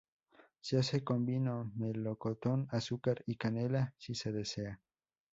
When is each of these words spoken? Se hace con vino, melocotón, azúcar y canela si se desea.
Se 0.61 0.79
hace 0.79 1.03
con 1.03 1.27
vino, 1.27 1.71
melocotón, 1.75 2.67
azúcar 2.71 3.21
y 3.27 3.35
canela 3.35 3.93
si 3.99 4.15
se 4.15 4.31
desea. 4.31 4.81